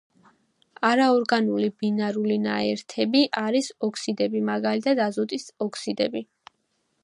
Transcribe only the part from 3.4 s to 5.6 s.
არის ოქსიდები, მაგალითად, აზოტის